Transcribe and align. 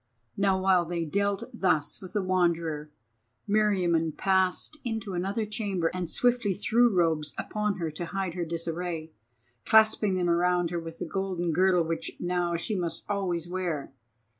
Now 0.35 0.59
while 0.59 0.83
they 0.83 1.05
dealt 1.05 1.43
thus 1.53 2.01
with 2.01 2.13
the 2.13 2.23
Wanderer, 2.23 2.89
Meriamun 3.47 4.13
passed 4.17 4.79
into 4.83 5.13
another 5.13 5.45
chamber 5.45 5.91
and 5.93 6.09
swiftly 6.09 6.55
threw 6.55 6.89
robes 6.91 7.35
upon 7.37 7.75
her 7.77 7.91
to 7.91 8.05
hide 8.07 8.33
her 8.33 8.43
disarray, 8.43 9.11
clasping 9.63 10.15
them 10.15 10.27
round 10.27 10.71
her 10.71 10.79
with 10.79 10.97
the 10.97 11.07
golden 11.07 11.51
girdle 11.51 11.83
which 11.83 12.13
now 12.19 12.55
she 12.57 12.75
must 12.75 13.05
always 13.07 13.47
wear. 13.47 13.93